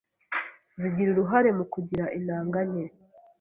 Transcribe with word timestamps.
zigira 0.79 1.09
uruhare 1.11 1.49
mu 1.57 1.65
kugira 1.73 2.05
intanga 2.17 2.59
nke 2.69 2.85